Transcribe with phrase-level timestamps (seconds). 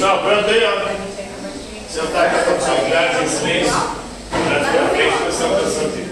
[0.00, 0.88] Pessoal, pronto aí, ó.
[1.88, 3.72] Sentar com a responsabilidade em silêncio.
[4.30, 6.10] Pra frente, prestando atenção aqui.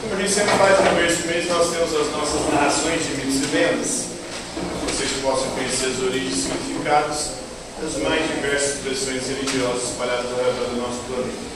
[0.00, 3.10] Como a gente sempre faz no começo do mês, nós temos as nossas narrações de
[3.16, 4.06] mitos e lendas.
[4.86, 7.41] Vocês possam conhecer as origens e significados
[7.82, 11.52] das mais diversas expressões religiosas espalhadas ao redor do nosso planeta.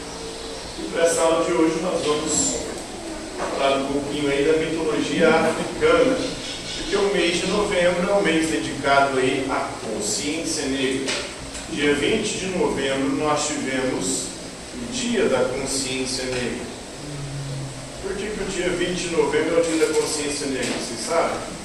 [0.80, 2.56] E para essa aula de hoje nós vamos
[3.56, 6.16] falar um pouquinho aí da mitologia africana,
[6.78, 11.14] porque o mês de novembro é um mês dedicado aí à consciência negra.
[11.70, 14.26] Dia 20 de novembro nós tivemos
[14.74, 16.66] o Dia da Consciência Negra.
[18.02, 20.72] Por que, que o dia 20 de novembro é o Dia da Consciência Negra?
[20.78, 21.56] Vocês sabem?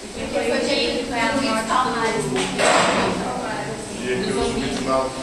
[0.00, 1.70] Porque foi dia que foi a morte
[2.26, 2.79] O
[4.10, 4.70] dia que o Zumbi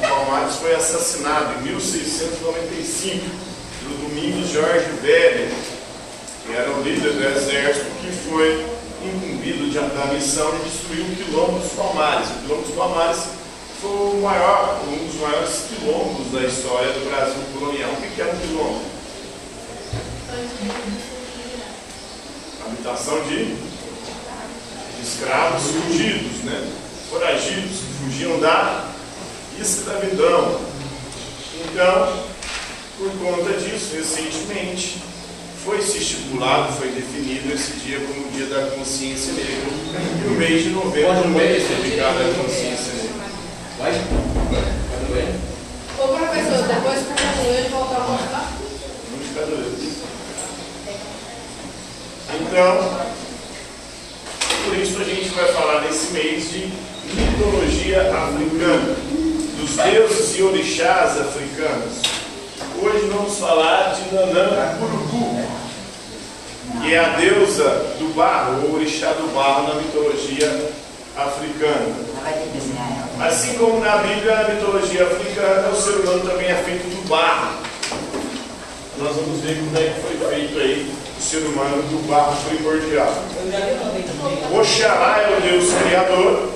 [0.01, 3.25] Palmares foi assassinado em 1695
[3.81, 5.53] pelo Domingos Jorge Velho,
[6.45, 8.65] que era o líder do exército que foi
[9.03, 12.29] incumbido de, da missão de destruir o Quilombo dos Palmares.
[12.29, 13.23] O Quilombo dos Palmares
[13.81, 17.91] foi o maior, um dos maiores quilombos da história do Brasil colonial.
[17.91, 18.81] O que é um quilombo?
[22.65, 23.55] Habitação de
[25.01, 26.86] escravos fugidos, né?
[27.09, 28.85] Foragidos que fugiam da
[29.59, 30.59] escravidão.
[31.63, 32.23] Então,
[32.97, 35.01] por conta disso, recentemente,
[35.63, 39.69] foi se estipulado, foi definido esse dia como o Dia da Consciência Negra.
[40.23, 43.25] E o mês de novembro é um mês dedicado à consciência negra.
[43.77, 43.91] Vai?
[43.91, 45.39] Vai banheiro.
[45.99, 48.53] Ô professor, depois que concluir ele voltar a mostrar.
[49.19, 49.97] De cada vez.
[52.39, 53.07] Então,
[54.65, 56.86] por isso a gente vai falar nesse mês de
[57.17, 58.95] mitologia africana,
[59.59, 62.01] dos deuses e orixás africanos.
[62.81, 65.41] Hoje vamos falar de Nanã Curubu,
[66.81, 70.69] que é a deusa do barro, ou orixá do barro na mitologia
[71.15, 71.95] africana.
[73.19, 77.57] Assim como na Bíblia, na mitologia africana, o ser humano também é feito do barro.
[78.99, 83.13] Nós vamos ver como é que foi feito aí o ser humano do barro primordial.
[84.59, 86.49] Oxalá é o Deus criador,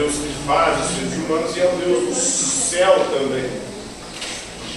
[0.00, 3.50] Deus que faz os seres humanos e é o Deus do céu também.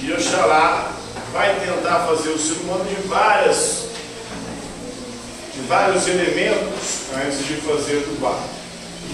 [0.01, 0.91] E Oxalá
[1.31, 3.83] vai tentar fazer o ser humano de várias
[5.53, 8.43] de vários elementos antes de fazer do barro.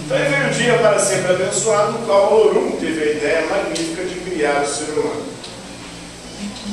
[0.04, 4.14] Então veio o dia para sempre abençoado, no qual Orum teve a ideia magnífica de
[4.20, 5.26] criar o ser humano.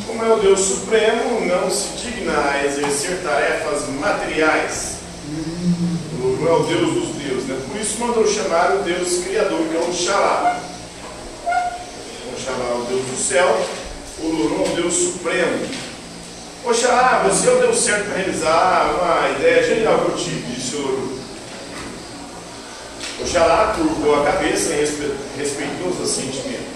[0.08, 4.96] Como é o Deus Supremo, não se digna a exercer tarefas materiais.
[6.24, 7.67] Orum é o Deus dos deuses, né?
[7.88, 9.90] Isso mandou chamar o Deus Criador, que é o.
[9.90, 10.60] Oxalá
[12.70, 13.66] é o Deus do céu,
[14.20, 15.68] o é o Deus Supremo.
[16.66, 20.76] Oxalá, você é o Deus certo para realizar uma ideia genial que eu tive, disse
[20.76, 21.18] Orum.
[23.22, 26.68] Oxalá curvou a cabeça em respe- respeitoso assentimento.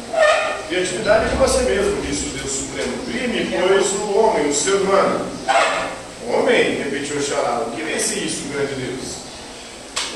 [0.69, 2.93] Criatividade é de você mesmo, disse o Deus Supremo.
[3.05, 5.27] Crime, pois o homem, o ser humano.
[6.29, 9.20] Homem, repetiu Oxalá, o que vem ser isso, grande Deus?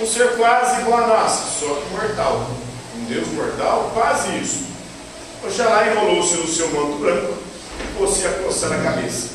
[0.01, 2.49] Um ser quase igual a nós, só que mortal.
[2.97, 4.65] Um Deus mortal, quase isso.
[5.43, 7.33] Oxalá enrolou-se no seu manto branco
[7.79, 9.29] e pôs-se a coçar a cabeça.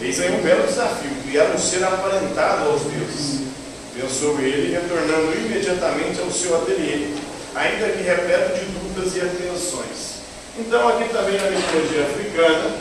[0.00, 3.46] Eis aí um belo desafio, criar um ser aparentado aos deuses.
[3.94, 7.08] Pensou ele, retornando imediatamente ao seu ateliê,
[7.54, 10.16] ainda que repleto de dúvidas e apreensões.
[10.58, 12.76] Então, aqui também na mitologia africana,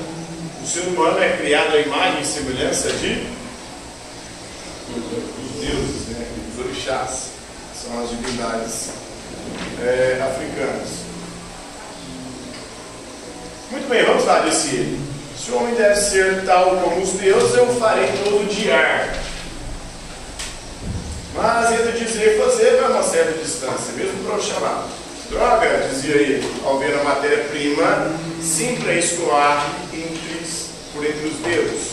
[0.62, 3.28] o ser humano é criado à imagem e semelhança de
[4.94, 6.05] dos deuses,
[6.56, 7.32] dos orixás,
[7.72, 8.90] que são as divindades
[9.82, 10.90] é, africanas.
[13.72, 15.00] Muito bem, vamos lá, disse ele.
[15.38, 19.16] Se o homem deve ser tal como os deuses, eu farei todo de ar.
[21.36, 24.88] Mas entre dizer e fazer vai uma certa distância, mesmo para o chamar.
[25.30, 28.12] Droga, dizia ele, ao ver a matéria-prima
[28.42, 30.48] sempre a escoar entre,
[30.94, 31.92] por entre os deuses.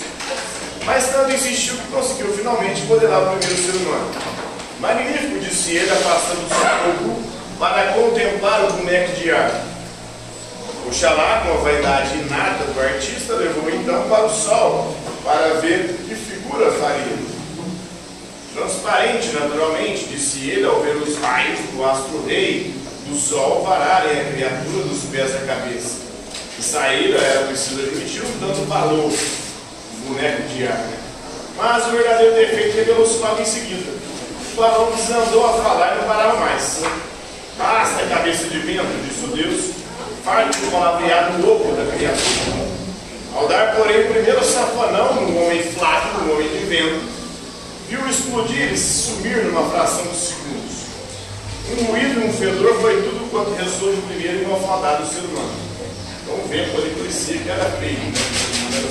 [0.85, 4.11] Mas tanto insistiu que conseguiu finalmente modelar o primeiro ser humano.
[4.81, 9.65] Magnífico, disse ele, afastando-se um para contemplar o boneco de ar.
[10.87, 16.15] Oxalá, com a vaidade inata do artista, levou então para o sol para ver que
[16.15, 17.17] figura faria.
[18.55, 22.75] Transparente, naturalmente, disse ele ao ver os raios do astro-rei
[23.07, 26.01] do sol vararem a criatura dos pés à cabeça.
[26.57, 29.13] Que saíra, era preciso admitir, um tanto valor,
[30.07, 30.91] boneco de ar.
[31.57, 33.93] Mas o verdadeiro defeito revelou-se logo em seguida.
[34.53, 36.81] O balão desandou a falar e não parava mais.
[38.09, 39.71] cabeça de vento, disse o Deus,
[40.23, 42.73] farto do palavreado louco da criatura.
[43.35, 47.01] Ao dar, porém, o primeiro safanão no homem flácido, no homem de vento,
[47.89, 50.83] viu explodir e se sumir numa fração de segundos.
[51.71, 55.51] Um ruído e um fedor foi tudo quanto restou de primeiro e malfadado ser humano.
[56.23, 57.99] Então o vento ali parecia que era feio.
[58.61, 58.89] Não era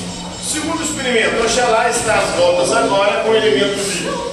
[0.00, 0.19] feio.
[0.50, 4.32] Segundo experimento, Oxalá está às voltas agora com o elemento vivo.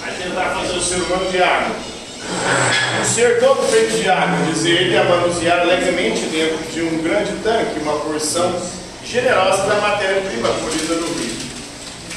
[0.00, 1.76] Vai tentar fazer o ser humano de água.
[2.98, 7.32] Um ser todo feito de água, diz ele, a manusear alegremente dentro de um grande
[7.42, 8.62] tanque uma porção
[9.04, 11.36] generosa da matéria-prima colhida no rio.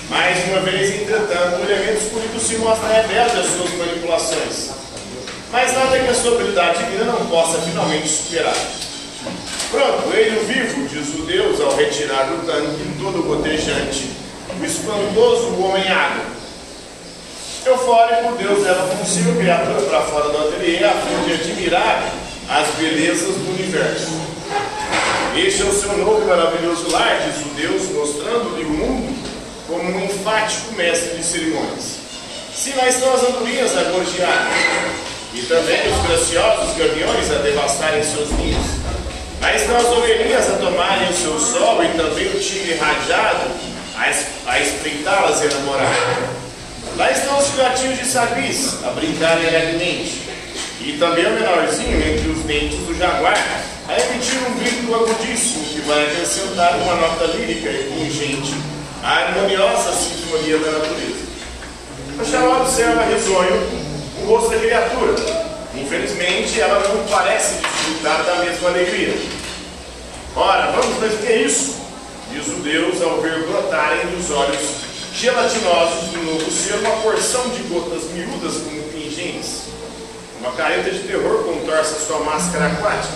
[0.10, 4.70] Mais uma vez, entretanto, o elemento escolhido se mostra rebelde às suas manipulações.
[5.52, 8.56] Mas nada que a sua habilidade divina não possa finalmente superar.
[9.76, 14.10] Pronto, ele o vivo, diz o Deus, ao retirar do tanque todo gotejante,
[14.58, 16.24] o espantoso homem-água.
[17.66, 22.10] Eufórico, Deus leva consigo a criatura para fora do ateliê a fim de admirar
[22.48, 24.14] as belezas do universo.
[25.36, 29.14] Este é o seu novo e maravilhoso lar, diz o Deus, mostrando-lhe o mundo
[29.68, 31.98] como um enfático mestre de cerimônias.
[32.56, 34.48] Se lá estão as andorinhas a gorjear,
[35.34, 38.85] e também os graciosos gaviões a devastarem seus ninhos.
[39.46, 43.52] Lá estão as ovelhinhas a tomarem o seu sol e também o tigre rajado
[43.96, 45.94] a, es a espreitá-las e namorar.
[46.98, 50.20] Lá estão os filhotinhos de sabis a brincarem alegremente.
[50.82, 53.38] E também o menorzinho entre os dentes do jaguar
[53.88, 58.56] a emitir um grito agudíssimo que vai acrescentar uma nota lírica e pungente
[59.04, 61.26] à harmoniosa sinfonia da natureza.
[62.20, 63.62] Oxalá observa risonho
[64.24, 65.16] o rosto da criatura.
[65.76, 69.35] Infelizmente, ela não parece desfrutar da mesma alegria.
[70.38, 71.76] Ora, vamos ver o que é isso?
[72.30, 74.60] Diz o Deus ao ver brotarem dos olhos
[75.14, 79.62] gelatinosos do novo ser uma porção de gotas miúdas como pingentes.
[80.42, 83.14] Uma careta de terror contorce sua máscara aquática.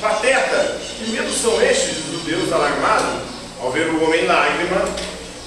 [0.00, 3.20] Pateta, que medo são estes, diz o Deus alarmado,
[3.60, 4.88] ao ver o homem lágrima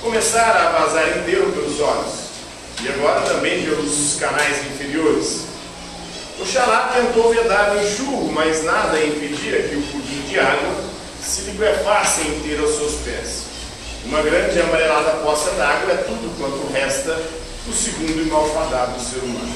[0.03, 2.13] começar a vazar inteiro pelos olhos,
[2.83, 5.45] e agora também pelos canais inferiores.
[6.39, 10.90] Oxalá tentou vedar o enxurro, mas nada impedia que o pudim de água
[11.23, 13.43] se liquefasse inteiro aos seus pés.
[14.05, 17.13] Uma grande e amarelada poça d'água é tudo quanto resta
[17.65, 19.55] do segundo e malfadado ser humano.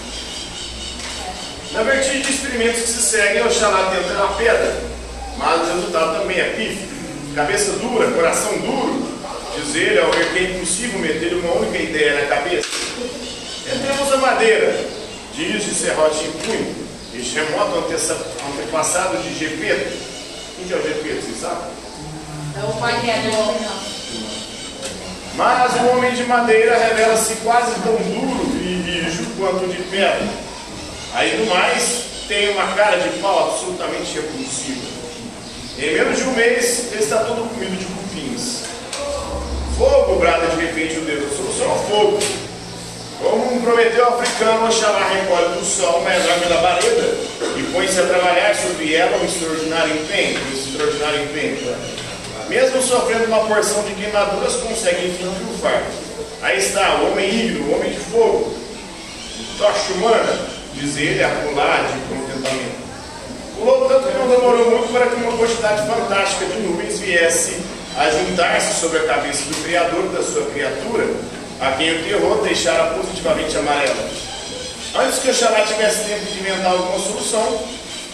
[1.71, 4.81] Na vertigem de experimentos que se seguem, Oxalá tenta a pedra,
[5.37, 6.87] mas o resultado também é pífio.
[7.33, 9.05] Cabeça dura, coração duro,
[9.55, 12.69] diz ele ao ver que é impossível meter uma única ideia na cabeça.
[13.65, 14.85] Tentemos a madeira,
[15.33, 16.75] diz de serrote em punho,
[17.13, 20.14] este remoto antepassado de Gepeto.
[20.55, 21.67] Quem que é o Gepeto, vocês sabem?
[22.57, 23.55] É o pai dela.
[25.35, 30.29] Mas o homem de madeira revela-se quase tão duro e rijo quanto de pedra.
[31.13, 34.95] Aí no mais, tem uma cara de pau absolutamente repulsiva.
[35.77, 38.63] Em menos de um mês, ele está todo comido de cupins.
[39.77, 42.19] Fogo, brada de repente o Deus, só fogo.
[43.29, 47.17] Como prometeu o africano, Oxalá recolhe do sol uma enorme labareda
[47.57, 51.75] e põe-se a trabalhar sobre ela um extraordinário empenho, um extraordinário empenho.
[52.47, 55.83] Mesmo sofrendo uma porção de queimaduras, consegue enfim triunfar.
[56.43, 58.55] Aí está, o homem ígneo, o homem de fogo,
[59.57, 60.39] tocha humana,
[60.75, 62.85] diz ele, a pular de contentamento.
[63.57, 67.59] Pulou tanto que não demorou muito para que uma quantidade fantástica de nuvens viesse
[67.97, 71.07] a juntar-se sobre a cabeça do Criador da sua criatura,
[71.61, 74.09] a quem o terror deixara positivamente amarela.
[74.95, 77.59] Antes que Oxalá tivesse tempo de inventar alguma solução,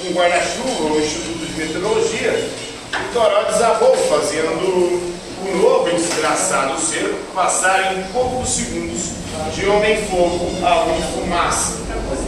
[0.03, 2.49] um guarda-chuva ou um instituto de meteorologia,
[2.93, 5.11] o Toró desabou, fazendo
[5.43, 9.11] o novo e desgraçado ser passar em poucos segundos
[9.55, 11.77] de homem-fogo a homem-fumaça,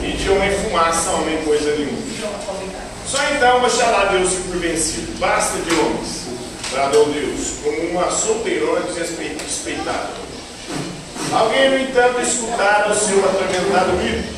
[0.01, 2.01] e de homem-fumaça a homem-coisa nenhuma.
[3.07, 5.19] Só então Oxalá deu-se por vencido.
[5.19, 6.23] Basta de homens,
[6.71, 10.32] bradou Deus, como uma solteirona despeitada.
[11.33, 14.33] Alguém, no entanto, escutara o seu atormentado grito.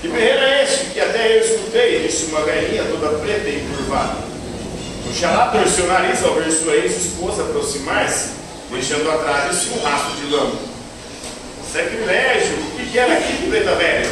[0.00, 2.04] Que berreiro é este que até eu escutei?
[2.04, 4.16] Disse uma galinha toda preta e curvada.
[5.08, 8.30] Oxalá torceu o nariz ao ver sua ex-esposa aproximar-se,
[8.72, 10.56] deixando atrás de si um rastro de lama.
[11.72, 14.10] Sacrilégio, o que, era aqui, preta velha?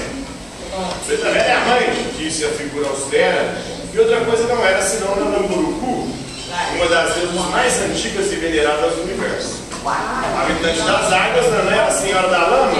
[1.06, 3.58] Preta velha é a mãe, disse a figura austera,
[3.92, 6.08] e outra coisa não era senão Namburuku,
[6.76, 9.59] uma das deusas mais antigas e veneradas do universo.
[9.84, 12.72] Habitante das águas, não era a senhora da lama,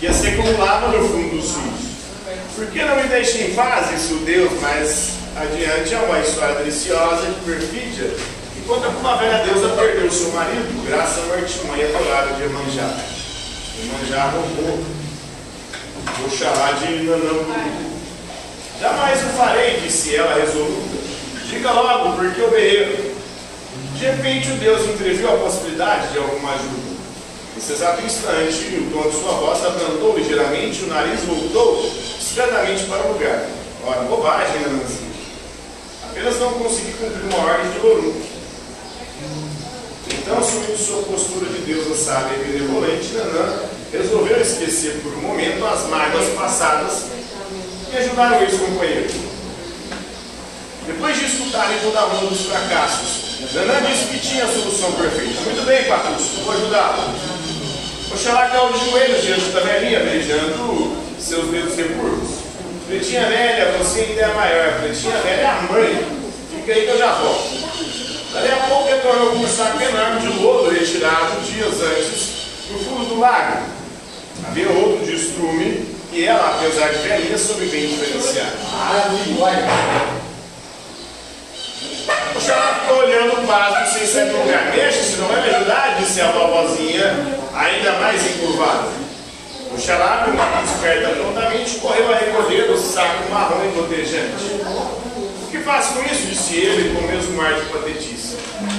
[0.00, 1.88] que se acumulava no fundo dos rios.
[2.56, 6.56] Por que não me deixe em paz, disse o Deus, mas adiante é uma história
[6.56, 8.10] deliciosa de perfídia,
[8.66, 12.96] como a velha deusa perdeu seu marido, graças a uma artimanha adorável de Emanjá.
[13.82, 14.84] Emanjá já roubou.
[16.26, 17.44] Oxalá de Nanã.
[18.80, 20.98] Jamais o farei, disse ela resoluta.
[21.48, 23.07] Diga logo, porque eu berrei.
[23.98, 26.98] De repente o Deus entreviu a possibilidade de alguma ajuda.
[27.56, 31.82] Nesse exato instante, o tom de sua voz abrandou ligeiramente, o nariz voltou
[32.16, 33.44] discretamente para o lugar.
[33.84, 35.10] Ora, bobagem, Nananzinha.
[36.08, 38.22] Apenas não consegui cumprir uma ordem de Lorum.
[40.12, 45.66] Então, assumindo sua postura de deusa sábia e benevolente, Nanã resolveu esquecer por um momento
[45.66, 47.06] as mágoas passadas
[47.92, 49.10] e ajudar o ex-companheiro.
[50.86, 55.40] Depois de escutarem toda a mão dos fracassos, Nanã disse que tinha a solução perfeita.
[55.42, 57.14] Muito bem, Patus, vou ajudá-lo.
[58.12, 62.38] Oxalá caiu de joelhos diante da velhinha, beijando seus dedos recurvos.
[62.88, 64.80] Pretinha velha, você ainda é maior.
[64.80, 66.06] Pretinha velha é a mãe.
[66.50, 67.68] Fica aí que eu já volto.
[68.32, 72.28] Dali a pouco retornou com um saco enorme de lodo retirado dias antes
[72.68, 73.62] do fundo do lago.
[74.48, 78.52] Havia outro de estrume e ela, apesar de velhinha, soube bem diferenciar.
[79.38, 80.27] O
[82.40, 84.72] ficou olhando o vaso sem sair do lugar.
[84.74, 88.88] Mexe, se não vai me ajudar, disse a vovozinha, ainda mais encurvada.
[89.72, 94.44] O xarabe, uma desperta prontamente, correu a recolher o saco marrom e gotejante.
[95.42, 96.26] O que faço com isso?
[96.26, 98.36] disse ele com o mesmo ar de patetice.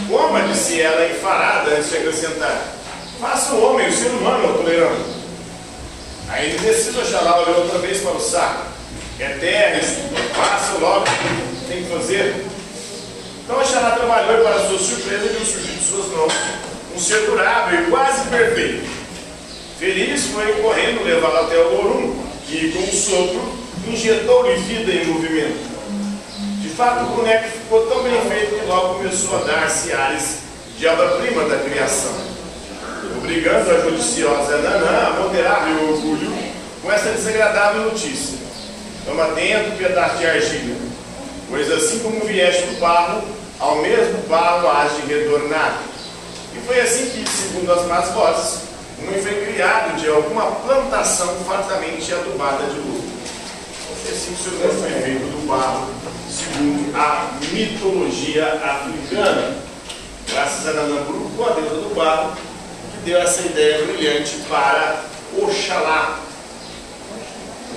[0.10, 2.62] Coma, disse ela, enfarada, antes de acrescentar.
[3.20, 5.06] Faça o homem, o ser humano, tolerando.
[6.30, 8.68] Aí, descido, Oxalá olhou outra vez para o saco.
[9.20, 9.82] É terra,
[10.34, 11.06] faça logo,
[11.68, 12.49] tem que fazer.
[13.50, 16.32] Então Oxalá trabalhou e, para sua surpresa, viu surgir de suas mãos
[16.96, 18.88] um ser durável e quase perfeito.
[19.80, 22.16] Feliz foi correndo levá-lo até o Lorum
[22.48, 23.42] e, com um sopro,
[23.88, 25.68] injetou-lhe vida em movimento.
[26.62, 30.38] De fato, o boneco ficou tão bem feito que logo começou a dar-se ares
[30.78, 32.14] de obra-prima da criação,
[33.18, 36.32] obrigando a judiciosa Nanã a moderar o orgulho
[36.84, 38.38] com essa desagradável notícia.
[39.08, 40.76] Toma atento, pedaço de argila,
[41.50, 45.82] pois assim como vieste do barro, ao mesmo barro hás de retornar.
[46.56, 48.62] E foi assim que, segundo as más vozes,
[49.02, 53.04] um homem foi criado de alguma plantação fartamente adubada de luz.
[54.08, 55.88] É assim que o seu foi feito do barro,
[56.30, 59.58] segundo a mitologia africana.
[60.30, 65.04] Graças a Nanamburu, a deusa do barro, que deu essa ideia brilhante para
[65.38, 66.20] Oxalá.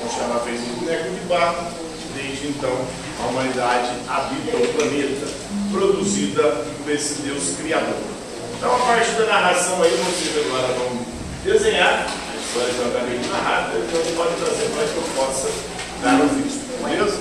[0.05, 1.67] Oxalá fez um boneco de barro,
[2.15, 2.77] desde então
[3.23, 5.42] a humanidade habita o planeta,
[5.73, 6.43] produzida
[6.83, 7.97] por esse Deus Criador.
[8.57, 10.99] Então, a partir da narração aí, vocês agora vão
[11.45, 15.49] desenhar a história que eu acabei de narrar, então pode trazer para que eu possa
[16.03, 17.19] dar o visto, beleza?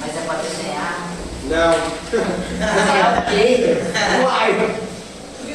[0.00, 1.10] Mas é para desenhar.
[1.44, 1.74] Não.
[2.10, 3.76] Desenhar o quê?
[4.24, 4.83] Uai!